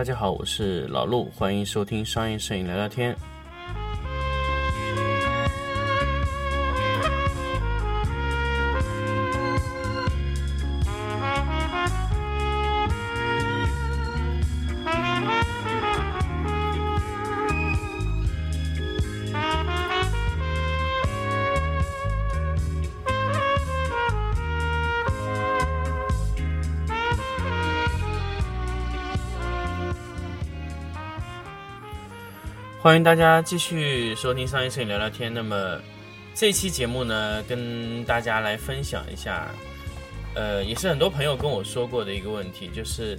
[0.00, 3.14] 大家好，我是老陆，欢迎收听商业摄影聊聊天。
[32.90, 35.32] 欢迎大家继续收听商业摄影聊聊天。
[35.32, 35.78] 那么
[36.34, 39.46] 这期节目呢，跟大家来分享一下，
[40.34, 43.16] 呃，也是很多朋友跟我说过的一个问题，就是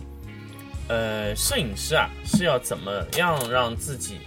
[0.90, 4.18] 呃，摄影师啊是要怎么样让自己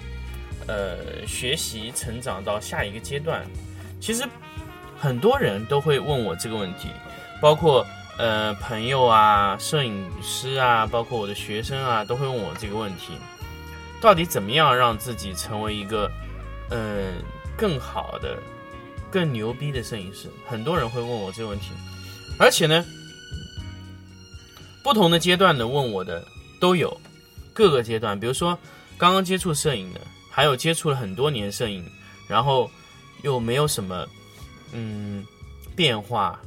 [0.67, 3.45] 呃学习成长到下一个阶段？
[4.01, 4.25] 其实
[4.99, 6.89] 很多人都会问我这个问题，
[7.43, 7.85] 包括
[8.17, 13.13] 呃朋友啊、摄影师啊，包括我的学生啊，都会问我这个问题。
[14.05, 16.13] 到底怎么样让自己成为一个，
[16.69, 17.15] 嗯，
[17.57, 18.39] 更好的、
[19.11, 20.29] 更牛逼的摄影师？
[20.47, 21.71] 很多人会问我这个问题，
[22.39, 22.85] 而且呢，
[24.83, 26.23] 不同的阶段的问我的
[26.61, 26.95] 都有，
[27.55, 28.59] 各个阶段，比如说
[28.99, 31.83] 刚刚接触摄影的，还有接触了很多年摄影，
[32.29, 32.71] 然后
[33.23, 34.07] 又没有什么
[34.75, 35.25] 嗯
[35.75, 36.39] 变化，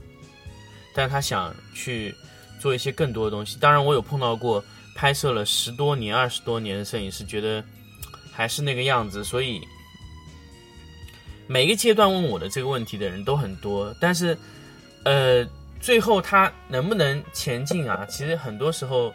[0.94, 2.13] 但他想去
[2.61, 3.58] 做一些更多的东西。
[3.59, 4.63] 当然，我有碰到过。
[4.98, 7.64] 拍摄了十多年、二十多年的摄影师，觉得
[8.34, 9.62] 还是那个样子，所以
[11.45, 13.95] 每个阶段问我的这个问题的人都很多。
[14.02, 14.36] 但是，
[15.03, 15.48] 呃，
[15.80, 18.08] 最后他能不能前进啊？
[18.09, 19.14] 其实很多时候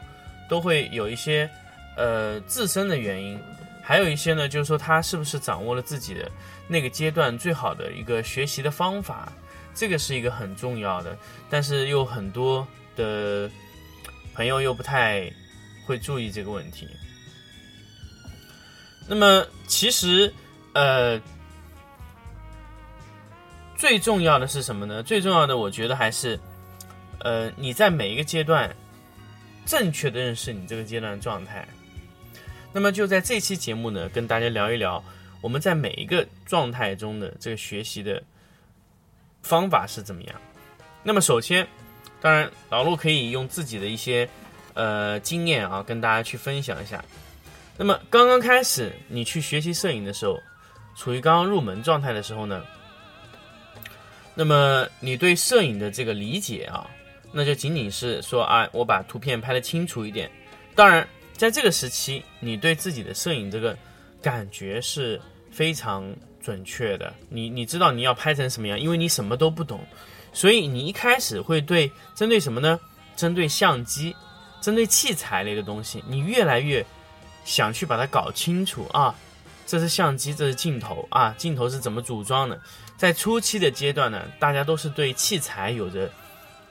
[0.48, 1.50] 都会有一些
[1.96, 3.36] 呃自身的原因，
[3.82, 6.30] 还有一些呢，就是说他是不是掌握了自己的
[6.68, 9.32] 那个阶段最好的一个学习的方法，
[9.74, 11.18] 这个是一个很重要的。
[11.50, 13.50] 但是又很多的
[14.32, 15.28] 朋友又不太。
[15.84, 16.88] 会注意这个问题。
[19.08, 20.32] 那么，其实，
[20.74, 21.20] 呃，
[23.76, 25.02] 最重要的是什么呢？
[25.02, 26.38] 最重要的，我觉得还是，
[27.18, 28.74] 呃，你在每一个阶段
[29.66, 31.66] 正确的认识你这个阶段的状态。
[32.72, 35.02] 那么，就在这期节目呢，跟大家聊一聊
[35.40, 38.22] 我们在每一个状态中的这个学习的
[39.42, 40.40] 方法是怎么样。
[41.02, 41.66] 那么，首先，
[42.20, 44.30] 当然，老陆可以用自己的一些。
[44.74, 47.04] 呃，经验啊，跟大家去分享一下。
[47.76, 50.38] 那么刚刚开始你去学习摄影的时候，
[50.94, 52.62] 处于刚刚入门状态的时候呢，
[54.34, 56.88] 那么你对摄影的这个理解啊，
[57.32, 60.30] 那就仅仅是说啊，我把图片拍的清楚一点。
[60.74, 63.76] 当然，在这个时期，你对自己的摄影这个
[64.20, 67.12] 感觉是非常准确的。
[67.30, 69.80] 你你知道你要拍成什么样，因为你什么都不懂，
[70.32, 72.78] 所以你一开始会对针对什么呢？
[73.16, 74.14] 针对相机。
[74.62, 76.86] 针对器材类的东西，你越来越
[77.44, 79.14] 想去把它搞清楚啊！
[79.66, 81.34] 这是相机，这是镜头啊！
[81.36, 82.60] 镜头是怎么组装的？
[82.96, 86.10] 在初期的阶段呢，大家都是对器材有着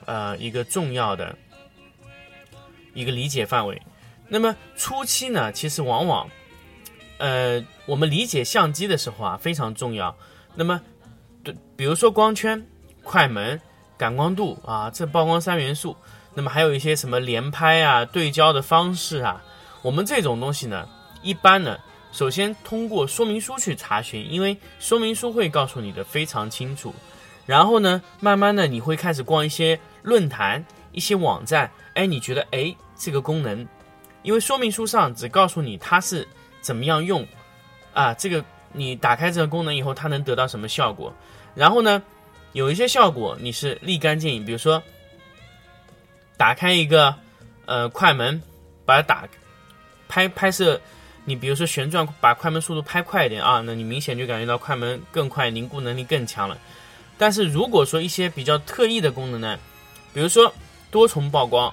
[0.06, 1.38] 呃一个重要的
[2.94, 3.82] 一个理解范围。
[4.28, 6.30] 那么初期呢，其实往往
[7.18, 10.16] 呃我们理解相机的时候啊非常重要。
[10.56, 10.80] 那么
[11.44, 12.66] 对，比如说光圈、
[13.04, 13.60] 快门、
[13.98, 15.98] 感光度啊，这曝光三元素。
[16.34, 19.44] 那么还有一些什么连拍啊、对焦的方式啊，
[19.82, 20.88] 我们这种东西呢，
[21.22, 21.78] 一般呢，
[22.14, 26.96] 首先通过说明书去查询，因为说明书会告诉你的非常清楚。
[27.46, 33.68] 然后呢，慢慢的你会开始逛一些论坛、一些网站，哎，你觉得哎这个功能，
[34.24, 36.26] 因为说明书上只告诉你它是
[36.62, 37.28] 怎么样用，
[37.94, 41.14] 啊，这个你打开这个功能以后，它能得到什么效果？
[41.56, 42.02] 然后呢，
[42.54, 44.82] 有一些效果你是立竿见影，比如说。
[46.38, 47.16] 打开一个，
[47.66, 48.42] 呃，快门，
[48.86, 49.28] 把它打
[50.08, 50.80] 拍拍摄。
[51.24, 56.58] 你比如说旋转，把快门速度拍快一点啊，那你明显就感觉到快门更快，凝固能力更强了。
[57.18, 59.60] 但是如果说一些比较特异的功能呢，
[60.14, 60.52] 比如说
[60.90, 61.72] 多重曝光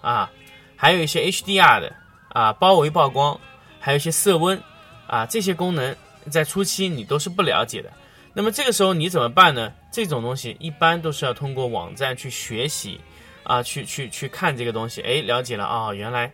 [0.00, 0.30] 啊，
[0.76, 1.94] 还有一些 HDR 的
[2.30, 3.38] 啊，包围曝光，
[3.78, 4.58] 还有一些色温
[5.06, 5.94] 啊，这些功能
[6.30, 7.92] 在初期你都是不了解的。
[8.32, 9.70] 那么这个时候你怎么办呢？
[9.92, 12.98] 这种东西一般都是要通过网站去学习。
[13.46, 16.32] 啊，去去去看这个东西，哎，了解了啊，原来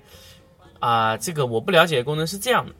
[0.80, 2.72] 啊，这个我不了解的功能是这样的。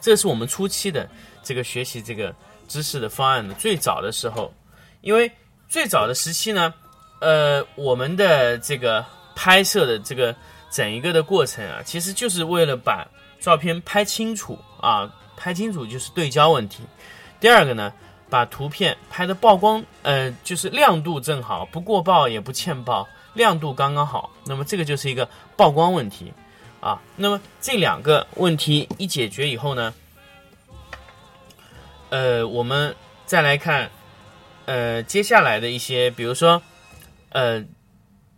[0.00, 1.10] 这是我们初期的
[1.42, 2.32] 这个学习这个
[2.68, 4.54] 知识的方案的最早的时候，
[5.00, 5.30] 因为
[5.68, 6.72] 最早的时期呢，
[7.20, 9.04] 呃，我们的这个
[9.34, 10.32] 拍摄的这个
[10.70, 13.04] 整一个的过程啊，其实就是为了把
[13.40, 16.84] 照片拍清楚啊，拍清楚就是对焦问题。
[17.40, 17.92] 第二个呢。
[18.32, 24.30] 把图片拍的曝光，呃，就是亮度正好，不过曝也不欠曝，亮度刚刚好。
[24.46, 26.32] 那么这个就是一个曝光问题。
[26.80, 26.98] 啊。
[27.14, 29.92] 那么这两个问题一解决以后呢，
[32.08, 32.96] 呃，我们
[33.26, 33.90] 再来看，
[34.64, 36.62] 呃，接下来的一些，比如说，
[37.32, 37.62] 呃，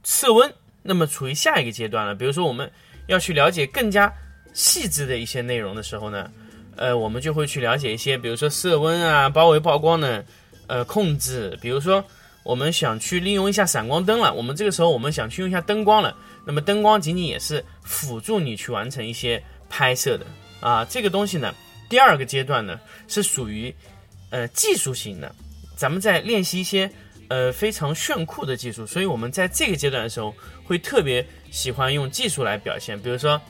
[0.02, 0.52] 色温，
[0.82, 2.17] 那么处于下一个阶段了。
[2.17, 2.69] 比如说，我们
[3.06, 4.12] 要去了解更加
[4.52, 6.29] 细致的一些内容的时候呢，
[6.76, 10.25] 呃，我们就会去了解一些，比如说色温啊、包围曝光的
[10.67, 11.59] 呃控制。
[11.61, 12.05] 比如说，
[12.43, 20.26] 我们想去利用一下闪光灯了，我们这个时候我们想去用一下灯光了，那么灯光仅仅也是辅助你去完成一些拍摄的
[20.61, 21.55] 啊，这个东西呢。
[21.87, 23.73] 第二个阶段呢，是属于，
[24.31, 25.32] 呃，技术型的，
[25.76, 26.91] 咱们在练习一些
[27.29, 30.35] 呃非常炫酷的技术，所以我们在这个阶段的时候，
[30.65, 33.41] 会特别喜欢用技术来表现，比如说，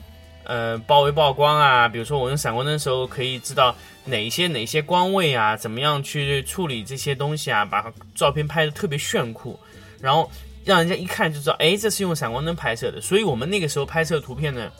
[0.45, 3.75] 呃，包围曝光啊，比如说我用闪光灯的时候，可以知道
[4.05, 9.59] 哪些哪些光位啊，怎么样去处理这些东西啊，把照片拍的特别炫酷，
[9.99, 10.31] 然后
[10.63, 14.71] 让人家一看就知道，哎，这是用闪光灯拍摄的，所以我们那个时候拍摄图片呢，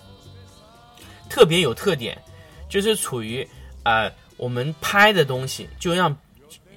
[1.29, 2.17] 特别有特点。
[2.67, 3.47] 就是处于，
[3.83, 6.17] 呃，我们拍的东西就让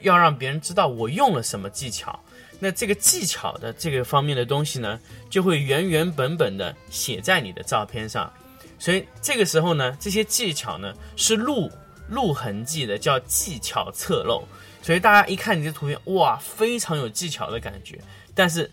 [0.03, 2.17] 要让别人知道我用了什么技巧，
[2.61, 5.01] 那这个技巧的这个方面的东西呢，
[5.31, 8.31] 就会原原本本的写在你的照片上，
[8.79, 11.71] 所以这个时候呢，这些技巧呢是露
[12.09, 14.45] 露痕迹的，叫技巧侧漏，
[14.83, 18.01] 所以大家一看你这图片，哇，非常有技巧的感觉，
[18.35, 18.71] 但是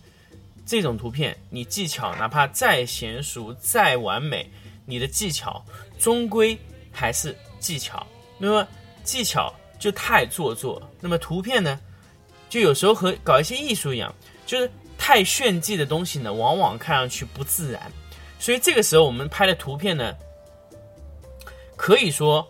[0.65, 4.49] 这种图片你技巧哪怕再娴熟再完美，
[4.85, 5.65] 你的技巧
[5.97, 6.57] 终归。
[6.97, 8.65] 还是技巧，那么
[9.03, 11.77] 技巧就太做作，那么图片呢，
[12.47, 14.15] 就有时候和搞一些艺术一样，
[14.45, 17.91] 就是太炫技的东西呢，往往看上去不自然。
[18.45, 20.13] 所以这个时候我们拍的图片呢，
[21.75, 22.47] 可以说，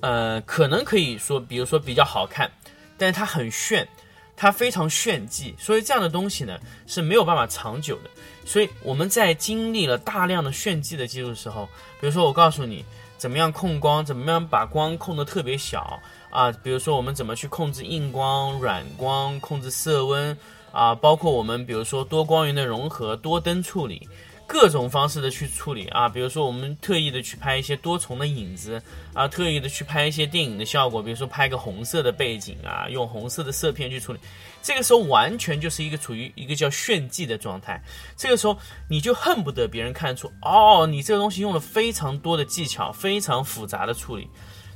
[0.00, 2.48] 呃，可能可以说，比如说比较好看，
[2.96, 3.88] 但是它很炫，
[4.36, 6.56] 它非常炫技，所以这样的东西呢
[6.86, 8.10] 是没有办法长久的。
[8.44, 11.68] 所以我们在经历了大量的炫技的技术时候，
[12.00, 12.84] 比如说我告诉你。
[13.18, 14.04] 怎么样控光？
[14.04, 16.50] 怎么样把光控得特别小啊？
[16.50, 20.36] 比如说我们怎么去控制硬光、软光，控制色温
[20.72, 20.92] 啊？
[20.92, 24.08] 包括我们比如说多光源的融合、多灯处理。
[24.46, 28.82] 各种方式的去处理啊，比如说我们特意的去拍一些多重的影子
[29.14, 34.18] 啊，特意的去拍一些电影的效果，比如说拍个红色的背景啊，用红色的色片去处理，
[34.62, 37.82] 这个时候完全就是一个处于一个叫炫技的状态。
[38.16, 38.58] 这个时候
[38.88, 44.28] 你就恨不得别人看出哦，你这个东西用了非常多的技巧，非常复杂的处理。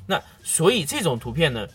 [0.07, 1.69] 那所以这种图片呢，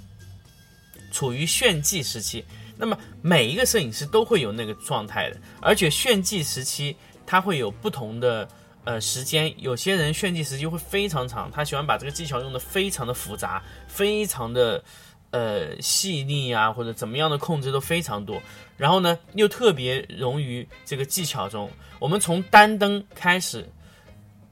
[1.12, 2.44] 处于炫技时期。
[2.78, 6.96] 那么每一个摄影师都会有那个状态的，而且炫技时期。
[7.32, 8.46] 他会有不同的
[8.84, 14.84] 呃时间，有些人炫技时间会非常长，他喜欢把这个技巧用的非常的复杂，非常的
[15.30, 18.42] 呃细腻啊，或者怎么样的控制都非常多。
[18.76, 21.72] 然后呢，又特别融于这个技巧中。
[22.00, 23.66] 我们从单灯开始，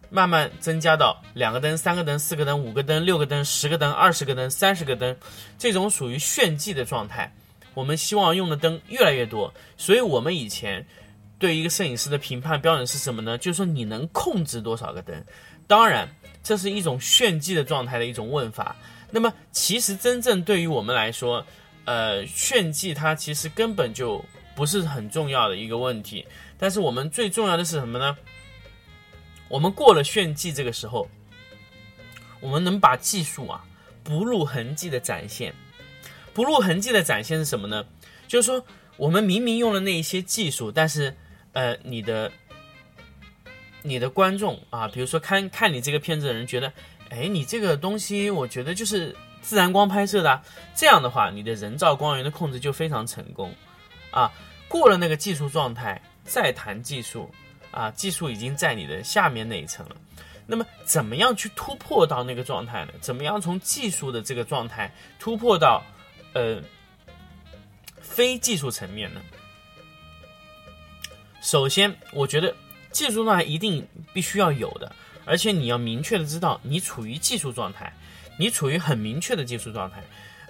[0.10, 5.14] 慢慢增加到两个灯、三个灯、四个灯、五个灯、六个灯、十个灯、二十个灯、三十个灯，
[5.58, 7.30] 这种属于炫技的状态。
[7.74, 10.88] 我们希望用的灯越来越多，所以我们以前。
[11.40, 13.38] 对于一个摄影师的评判标准是什么呢？
[13.38, 15.24] 就是说你能控制多少个灯。
[15.66, 16.08] 当然，
[16.44, 18.76] 这是一种炫技的状态的一种问法。
[19.10, 21.46] 那么，其实真正对于我们来说，
[21.86, 24.24] 呃，炫技它其实根本就
[24.56, 26.28] 不是很重要的一个问题。
[26.58, 28.18] 但是我们最重要的是什么呢？
[29.48, 31.08] 我们过了炫技这个时候，
[32.40, 33.64] 我们能把技术啊
[34.04, 35.54] 不露痕迹的展现。
[36.34, 37.86] 不露痕迹的展现是什么呢？
[38.28, 38.64] 就是说，
[38.98, 41.16] 我们明明用了那一些技术，但是
[41.54, 42.32] 呃，你的
[43.82, 46.72] 你的观众啊，比如说看看你这个片子的人觉得，
[47.10, 50.42] 哎，你这个东西我觉得就是自然光拍摄的，
[50.76, 53.54] 这样的话，你的人造光源的控制就非常成功
[54.12, 54.32] 啊。
[54.68, 57.30] 过了那个技术状态，再谈技术
[57.72, 59.96] 啊，技术已经在你的下面那一层了。
[60.46, 62.94] 那么，怎么样去突破到那个状态呢？
[63.02, 65.84] 怎么样从技术的这个状态突破到
[66.34, 66.62] 呃
[68.02, 69.22] 非技术层面呢？
[71.42, 72.54] 首先，我觉得
[72.92, 74.92] 技术状态一定必须要有的，
[75.26, 77.94] 而且你要明确的知道你处于技术状态，
[78.38, 80.04] 你处于很明确的技术状态。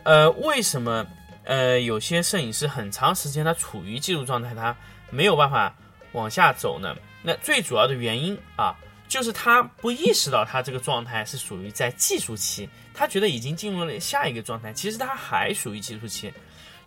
[0.03, 1.05] 呃，为什么
[1.43, 4.75] 呃有些摄影师很长时间他处于技术状态，他
[5.11, 5.75] 没有办法
[6.13, 6.95] 往下走呢？
[7.21, 8.75] 那最主要的原因啊，
[9.07, 16.33] 就是他不意识到他这个状态是属于在技术期，他觉得已经进入了下一个状态，其实他还属于技术期。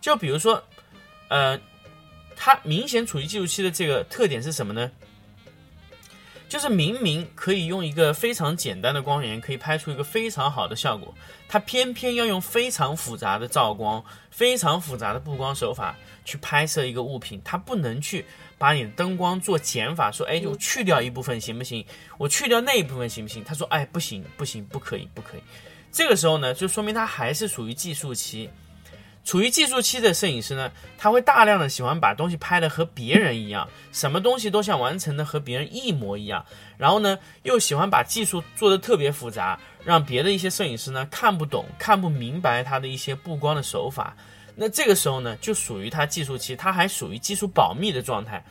[0.01, 0.61] 就比如说，
[1.29, 1.57] 呃。
[2.45, 4.91] 它明显处于技术期的这个特点是什么呢？
[6.49, 11.15] 就是明明可以用一个非常简单的光源，可以拍出一个非常好的效果，
[11.47, 15.95] 它偏偏要用非常复杂的照光、非常复杂的布光手法
[16.25, 17.41] 去拍摄一个物品。
[17.45, 18.25] 它不能去
[18.57, 21.85] 把你的灯光做减法，说，哎，就去掉一部分行不行？
[22.17, 23.41] 我去掉那一部分行不行？
[23.41, 25.41] 他说，哎，不行，不行，不可以，不可以。
[25.93, 28.49] 这个时候呢，就说明它还是属于计数期。
[29.25, 36.45] 处于技术期的摄影师呢，他会大量的喜欢把东西拍的和别人一样，什么东西都想完成的和别人一模一样，
[36.77, 44.13] 然后呢，又喜欢把技术做的特别复杂，让别的一些摄影师呢看不懂、看不明白他的一些布光的手法。
[44.55, 48.43] 那这个时候呢，就属于他技术期，他还属于技术保密的状态。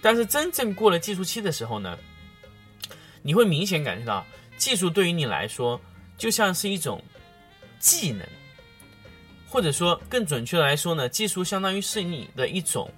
[0.00, 1.98] 但是真正过了技术期的时候呢，
[3.20, 4.24] 你会明显感觉到，
[4.56, 5.80] 技术对于你来说
[6.16, 7.02] 就像是一种
[7.80, 8.24] 技能。
[9.54, 12.90] 或者说更准确的来说呢，技术相当于是你的一种，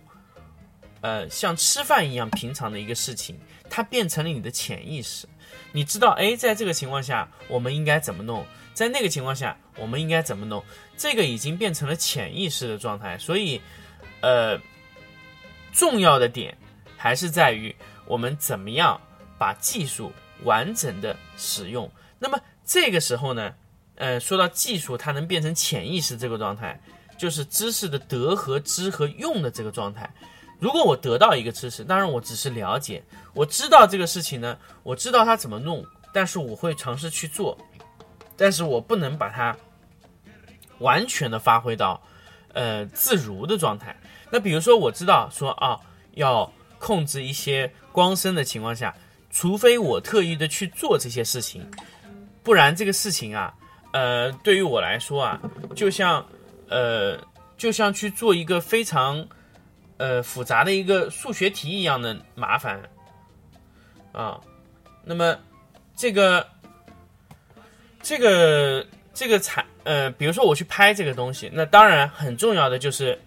[1.02, 5.28] 呃，像吃饭一样平常的一个事情，它变成了你的潜意识。
[5.72, 10.64] 你知道，哎，在这个情况下我们应该怎么弄，在那个情况下我们应该怎么弄，
[10.96, 13.18] 这个已经变成了潜意识的状态。
[13.18, 13.60] 所以，
[14.22, 14.58] 呃，
[15.74, 16.56] 重要的点
[16.96, 18.98] 还是在于我们怎么样
[19.36, 20.10] 把技术
[20.44, 21.92] 完整的使用。
[22.18, 23.52] 那么这个时候呢？
[23.96, 26.78] 呃，说到技术，它能变成潜意识这个状态，
[27.18, 30.08] 就是知识的得和知和用的这个状态。
[30.58, 33.02] 如果我得到一个知识，当然我只是了解，
[33.34, 37.56] 我知道这个事情呢，我知道它怎么弄，但是我会尝试去做，
[38.36, 39.56] 但是我不能把它
[40.78, 42.02] 完全的发挥到
[42.52, 43.94] 呃自如的状态。
[44.30, 45.78] 那比如说，我知道说啊，
[46.12, 48.94] 要控制一些光深的情况下，
[49.30, 51.66] 除非我特意的去做这些事情，
[52.42, 53.54] 不然这个事情啊。
[53.92, 55.40] 呃，对于我来说啊，
[55.74, 56.24] 就像，
[56.68, 57.18] 呃，
[57.56, 59.26] 就像去做一个非常，
[59.96, 62.80] 呃，复杂的一个数学题一样的麻烦，
[64.12, 64.40] 啊，
[65.04, 65.38] 那么，
[65.96, 66.46] 这个，
[68.02, 73.18] 这个，这个产，呃，比如说我去拍这个东西，那当然很重要的就是。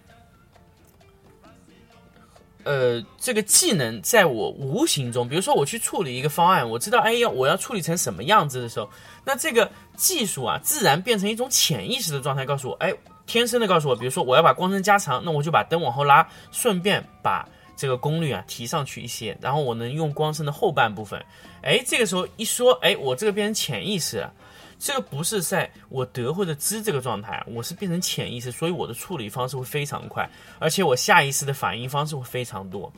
[2.64, 8.90] 呃，这个技能在我无形中，比如说我去处理一个方案，我知道，哎呀，我要处理成什么样子的时候，
[9.24, 12.94] 那这个技术啊，自然变成一种潜意识的状态，告诉我，哎，
[13.26, 17.48] 天生的告诉我，比如说我要把光深加长，那我就把灯往后拉，顺便把
[17.78, 21.24] 这个功率啊提上去一些，然后我能用光深的后半部分，
[21.64, 24.18] 哎，这个时候一说，哎，我这个变成潜意识。
[24.18, 24.34] 了。
[24.80, 32.92] 这个不是在我得或者知这个状态，我是变成潜意识，所以我的处理方式会非常快，而且我下意识的反应方式会非常多。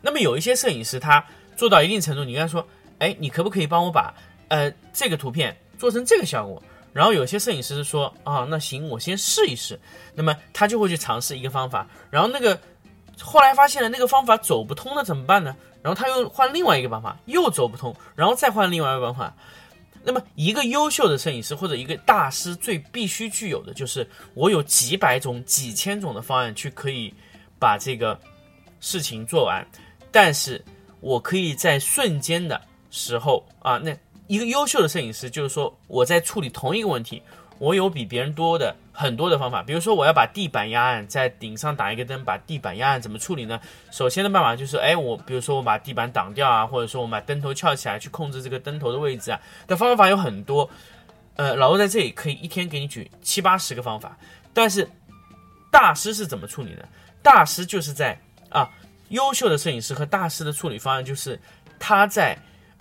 [0.00, 1.22] 那么有一些摄影师，他
[1.54, 2.66] 做到一定程度，你跟他说
[2.98, 4.14] ：“哎，你可不可以帮我把
[4.48, 6.62] 呃这个图片做成这个效果？”
[6.94, 9.78] 然后有些摄影师说：“啊，那行，我先试一试。”
[10.16, 12.58] 那么他就会去尝试一个方法，然后那个
[13.20, 15.54] 后来发现了那个方法走不通，了怎么办呢？
[15.82, 19.34] 然后他又换另外一个办法，又走不通，然后再换另外一个办法。
[20.04, 27.12] 那么，一个优秀的摄影师或者一个大师最必须具有的就是，我有几百种、几千种的方案去可以
[27.58, 28.18] 把这个
[28.80, 29.66] 事情做完，
[30.10, 30.64] 但是
[31.00, 37.22] 我可以在瞬间的时候啊，那一个优秀的摄影师就是说，我在处理同一个问题。
[37.58, 43.60] 我有比别人多的很多的方法，比如说我要把地板压暗，在顶上打一个灯，把地板压暗怎么处理呢？
[43.90, 50.68] 首先的办法就是，哎，我比如说我把地板挡掉啊，或者说我把灯头翘起来去控制这个灯头的位置啊，的方法有很多。
[51.36, 54.16] 呃，老陆在这里可以一天给你举七八十个方法，
[54.52, 54.88] 但是
[55.70, 56.88] 大师是怎么处理的？
[57.22, 58.68] 大师就是在啊，
[59.08, 61.40] 优秀的摄影师和大师的处理方案就是
[61.78, 62.38] 他在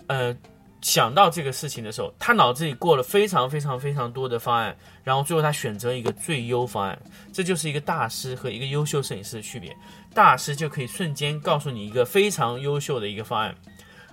[0.08, 0.36] 呃。
[0.82, 6.98] 想到这个事情的时候，他脑子里过了非常非常非常多的方案，然后最后他选择一个最优方案。
[7.34, 9.76] 这就是一个大师和一个优秀摄影师的区别。
[10.14, 13.56] 大师就可以瞬间告诉你一个非常优秀的一个方案，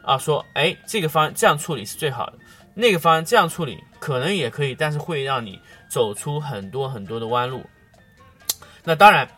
[0.02, 2.38] 啊，说，哎，这个方案这样处理是最好的，
[2.74, 7.62] 那个方案这样处理可能也可以，但是会让你走出很多很多的弯路。
[8.82, 9.28] 那当然，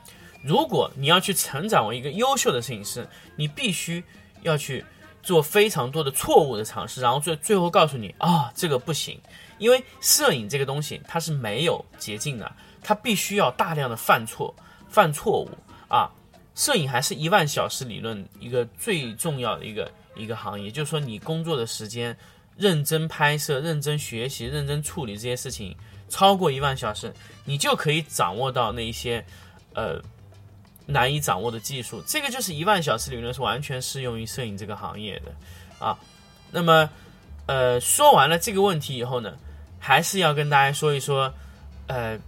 [0.43, 4.03] 如果你要去成长为一个优秀的摄影师，你必须
[4.43, 4.85] 要去。
[5.27, 9.21] 做非常多的错误的尝试，然后最最后告诉你啊，这个不行，
[9.59, 14.55] 因为摄影这个东西它是没有捷径的，它必须要大量的犯错、
[14.89, 15.51] 犯错误
[15.89, 16.09] 啊。
[16.55, 22.17] 摄影还是一万小时理论一个最重要的一个一个行业，就是说你工作的时间、
[22.57, 25.77] 认真拍摄、认真学习、认真处理这些事情
[26.09, 27.13] 超过一万小时，
[27.45, 29.27] 你就可以掌握到那一些
[29.75, 30.01] 呃。
[30.87, 35.99] 难以掌握的技术，这个就是一万小时理论是完全适用于摄影这个行业的啊。
[36.51, 36.89] 那么，
[37.47, 39.35] 呃，说完了这个问题以后呢，
[39.79, 41.33] 还是要跟大家说一说，
[41.89, 42.19] 呃，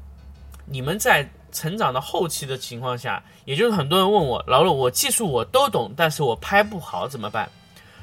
[0.66, 7.48] 你们在成长到后期的情况下，也就是很多人问我，老陆，我技术我都懂，但是我拍不好怎么办？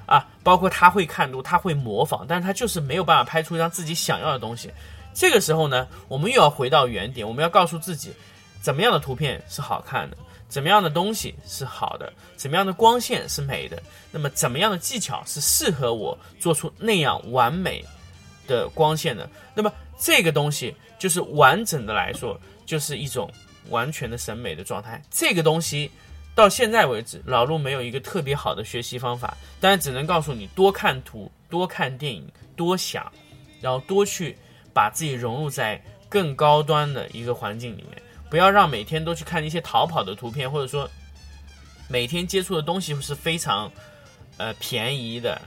[0.07, 4.71] 啊，包括他会看图，他会模仿，但是他就是没有办法拍出一张自己想要的东西。
[5.13, 8.13] 这个时候呢，我们又要回到原点，我们要告诉自己，
[8.61, 10.17] 怎么样的图片是好看的，
[10.55, 17.83] 怎么样的东西是好的，怎么样的光线是美的，那么怎么样的技巧是适合我做出那样完美
[18.47, 19.29] 的光线的？
[19.53, 19.69] 那么
[19.99, 23.29] 这个东西就是完整的来说，就是一种
[23.67, 25.03] 完全的审美的状态。
[25.11, 25.91] 这个东西
[26.33, 33.11] 到现在为止，老陆没有一个特别好的学习方法，但是只能告诉你多看图、多看电影、多想，
[33.59, 34.37] 然后多去。
[34.73, 38.01] 把自己融入在更高端的一个环境里面，
[38.35, 40.89] 不要让每天都去看一些逃跑的图片，或者说
[41.87, 43.71] 每天接触的东西是非常
[44.35, 45.41] 呃便宜的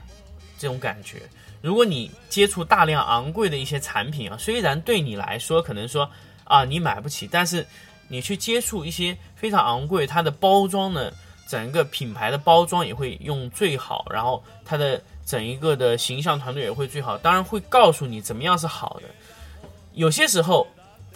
[0.57, 1.21] 这种感觉。
[1.61, 6.09] 如果你接触大量昂贵的一些产品啊，虽然对你来说可能说
[6.45, 7.63] 啊你买不起，但是
[8.07, 11.13] 你去接触一些非常昂贵，它的包装呢，
[11.47, 14.99] 整个品牌的包装也会用最好，然后它的。
[15.29, 19.03] 整一个的形象团队也会最好，当然会告诉你怎么样是好的。
[19.93, 20.65] 有些时候，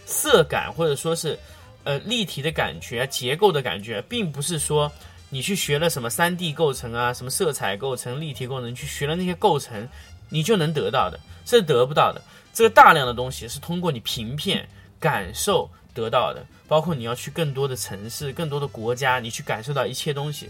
[0.05, 1.35] 色感或者说是
[1.83, 4.91] 呃立体的感觉、结构的感觉，并不是说
[5.29, 9.87] 你去学了什么三 D 构成啊、什么色彩构成、立体构成，去学了那些构成，
[10.29, 12.21] 你就能得到的，是得不到的。
[12.53, 14.67] 这个大量的东西是通过你平片
[14.99, 20.49] 感受得到的，包括你要去更多的城市、更多的国家，你去感受到一切东西。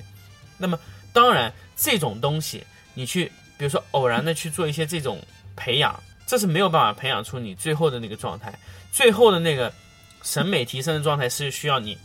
[0.57, 0.79] 那么，
[1.11, 2.63] 当然这种东西
[2.93, 3.31] 你去。
[3.55, 5.21] 比如说，偶然的去做一些这种
[5.55, 8.51] 培养，这是没有办法培养出你最后的那个状态。
[8.91, 9.71] 最后的那个
[10.23, 11.95] 审美提升的状态是需要你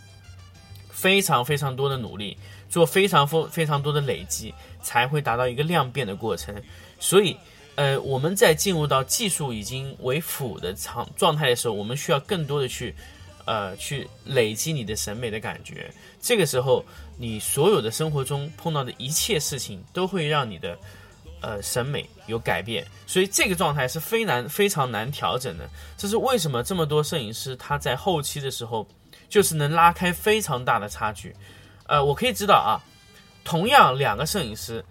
[0.91, 2.37] 非常非常多的努力，
[2.69, 6.55] 做非常非非常多的累积，才会达到一个量变的过程。
[6.99, 7.37] 所以，
[7.77, 12.93] 呃，我们在进入到技术已经为辅的状状态的时候，我们需要更多的去，
[13.47, 15.89] 呃，去累积你的审美的感觉。
[16.21, 16.85] 这个时候，
[17.17, 20.77] 你所有的生活中碰到的一切事情，都会让你的。
[21.41, 25.69] 呃，审美有改变，所以这个状态是非难非常难调整的。
[25.97, 28.85] 这是为什么这么多摄影师他在后期的时候，
[29.29, 31.35] 就是能拉开非常大的差距。
[31.87, 32.83] 呃，我可以知道啊，
[33.45, 34.85] 同样两个摄影师，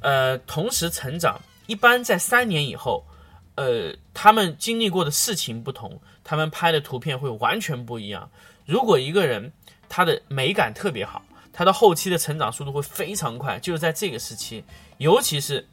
[0.00, 3.06] 呃，同时成长，一般在三年以后，
[3.54, 8.28] 呃，他们经历过的事情不同，他们拍的图片会完全不一样。
[8.64, 9.52] 如果一个人
[9.88, 14.64] 他的美感特别好，他的后期的成长速度会非常快，就是在这个时期，
[14.98, 15.64] 尤其是。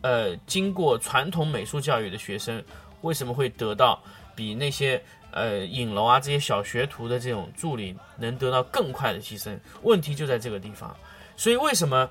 [0.00, 2.62] 呃，经过传统美术教育的学生，
[3.00, 4.00] 为什么会得到
[4.34, 9.58] 比那些呃影楼啊这些小学徒的这种助理能得到更快的提升？
[9.82, 10.96] 问题就在这个地方。
[11.36, 12.08] 所以为什么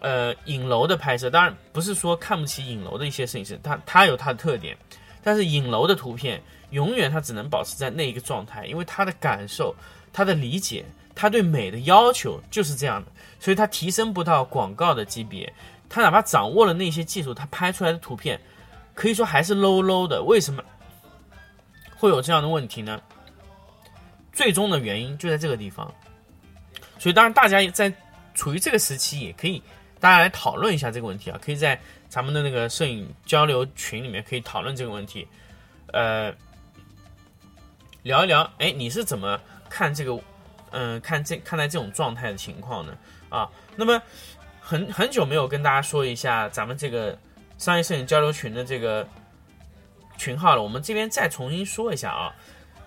[0.00, 4.76] 呃影楼的拍摄，当然不是说看不起影楼的一些摄影师，他他有他的特点，
[5.22, 9.74] 但是影楼的图片永远他只能保持在那一个状态，因为他的感受、
[10.12, 15.52] 他的理解、他对美的要求就是这样的，所以他提升不到广告的级别。
[15.88, 18.38] 他哪怕掌握了那些技术，他拍出来的图片
[18.94, 20.22] 可以说还是 low low 的。
[20.22, 20.62] 为什么
[21.96, 23.00] 会有这样的问题呢？
[24.32, 25.92] 最终的原因就在这个地方。
[26.98, 27.92] 所以，当然大家在
[28.34, 29.62] 处于这个时期，也可以
[29.98, 31.38] 大家来讨论一下这个问题啊。
[31.40, 35.26] 可以在咱们的那个摄影交流群里面可以讨论这个问题，
[35.92, 36.32] 呃，
[38.02, 38.42] 聊一聊。
[38.58, 40.20] 哎，你是怎么看这个？
[40.70, 42.96] 嗯，看这看待这种状态的情况呢？
[43.30, 44.00] 啊，那么。
[44.68, 47.18] 很很久没有跟大家说一下咱们这个
[47.56, 49.08] 商业摄影交流群的这个
[50.18, 52.34] 群号了，我们这边再重新说一下啊，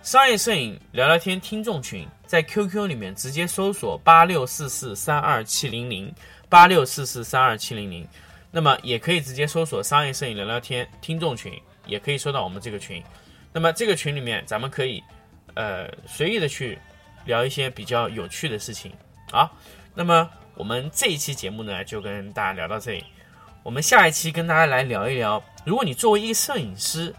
[0.04, 6.13] 商业摄影聊聊天听众群在 QQ 里面直接搜索八六四四三二七零零
[6.50, 8.08] 八六四四三二七零零，
[8.52, 11.52] 那么也可以直接搜索商业摄影聊聊天听众群，
[11.88, 13.04] 也可以收到我们这个群，
[13.52, 15.02] 那么这个群里面咱们可以
[15.56, 16.78] 呃随意的去
[17.26, 18.91] 聊一些比较有趣的事情。
[19.32, 19.52] 啊，
[19.96, 20.30] 那么。
[20.56, 23.04] 我们这一期节目呢，就跟大家聊到这里。
[23.64, 27.14] 我们下一期跟大家来聊一聊，如果你作为一个摄影师，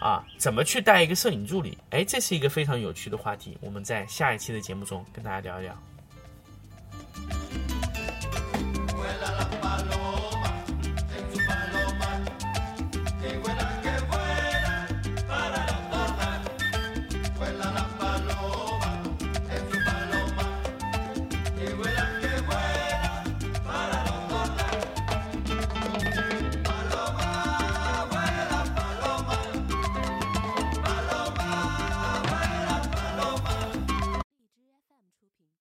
[0.00, 1.78] 啊，怎么去带一个摄影助理？
[1.90, 3.56] 哎，这是一个非常有趣的话题。
[3.60, 5.91] 我们在下一期的节目中跟大家聊一聊。